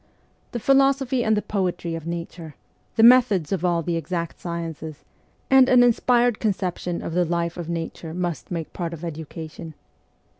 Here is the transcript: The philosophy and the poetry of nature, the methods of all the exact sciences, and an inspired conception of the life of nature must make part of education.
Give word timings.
The 0.51 0.57
philosophy 0.59 1.23
and 1.23 1.37
the 1.37 1.43
poetry 1.43 1.93
of 1.93 2.07
nature, 2.07 2.55
the 2.95 3.03
methods 3.03 3.51
of 3.51 3.63
all 3.63 3.83
the 3.83 3.97
exact 3.97 4.39
sciences, 4.39 5.05
and 5.47 5.69
an 5.69 5.83
inspired 5.83 6.39
conception 6.39 7.03
of 7.03 7.13
the 7.13 7.23
life 7.23 7.55
of 7.55 7.69
nature 7.69 8.11
must 8.11 8.49
make 8.49 8.73
part 8.73 8.93
of 8.95 9.05
education. 9.05 9.75